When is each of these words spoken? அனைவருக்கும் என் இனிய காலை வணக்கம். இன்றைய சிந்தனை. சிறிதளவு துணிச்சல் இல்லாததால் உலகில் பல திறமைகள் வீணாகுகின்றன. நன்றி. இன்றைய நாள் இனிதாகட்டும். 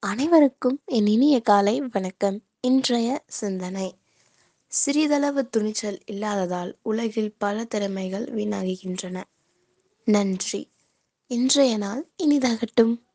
அனைவருக்கும் 0.00 0.80
என் 0.84 1.06
இனிய 1.06 1.40
காலை 1.40 1.80
வணக்கம். 1.80 2.42
இன்றைய 2.60 3.22
சிந்தனை. 3.26 3.94
சிறிதளவு 4.66 5.48
துணிச்சல் 5.48 5.98
இல்லாததால் 6.06 6.76
உலகில் 6.82 7.34
பல 7.38 7.64
திறமைகள் 7.64 8.24
வீணாகுகின்றன. 8.24 9.24
நன்றி. 10.04 10.68
இன்றைய 11.26 11.76
நாள் 11.76 12.08
இனிதாகட்டும். 12.22 13.00